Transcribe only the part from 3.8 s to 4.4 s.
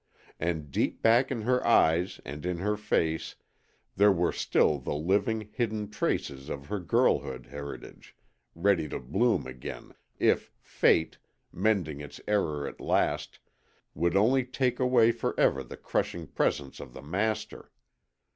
there were